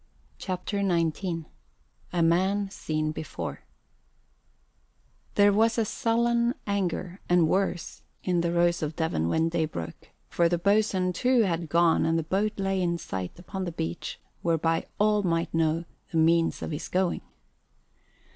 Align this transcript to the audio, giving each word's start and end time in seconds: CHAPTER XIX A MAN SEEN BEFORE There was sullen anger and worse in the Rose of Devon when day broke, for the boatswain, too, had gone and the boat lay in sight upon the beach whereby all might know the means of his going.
CHAPTER 0.39 0.79
XIX 0.79 1.45
A 2.11 2.23
MAN 2.23 2.71
SEEN 2.71 3.11
BEFORE 3.11 3.61
There 5.35 5.53
was 5.53 5.73
sullen 5.87 6.55
anger 6.65 7.19
and 7.29 7.47
worse 7.47 8.01
in 8.23 8.41
the 8.41 8.51
Rose 8.51 8.81
of 8.81 8.95
Devon 8.95 9.29
when 9.29 9.49
day 9.49 9.65
broke, 9.65 10.09
for 10.27 10.49
the 10.49 10.57
boatswain, 10.57 11.13
too, 11.13 11.41
had 11.41 11.69
gone 11.69 12.07
and 12.07 12.17
the 12.17 12.23
boat 12.23 12.57
lay 12.57 12.81
in 12.81 12.97
sight 12.97 13.37
upon 13.37 13.65
the 13.65 13.71
beach 13.71 14.19
whereby 14.41 14.87
all 14.99 15.21
might 15.21 15.53
know 15.53 15.85
the 16.09 16.17
means 16.17 16.63
of 16.63 16.71
his 16.71 16.87
going. 16.89 17.21